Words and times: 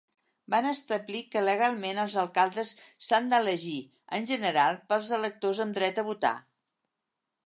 Va 0.51 0.59
establir 0.67 1.19
que 1.33 1.41
legalment 1.43 1.99
els 2.03 2.15
alcaldes 2.21 2.71
s'han 3.09 3.29
d'elegir, 3.33 3.75
en 4.19 4.25
general, 4.31 4.79
pels 4.93 5.11
electors 5.21 5.61
amb 5.67 5.77
dreta 5.81 6.05
a 6.05 6.09
votar. 6.09 6.33